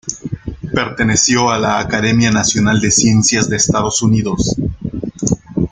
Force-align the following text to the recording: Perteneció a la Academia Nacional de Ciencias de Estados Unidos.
Perteneció 0.73 1.51
a 1.51 1.59
la 1.59 1.77
Academia 1.77 2.31
Nacional 2.31 2.79
de 2.81 2.89
Ciencias 2.89 3.47
de 3.49 3.57
Estados 3.57 4.01
Unidos. 4.01 4.55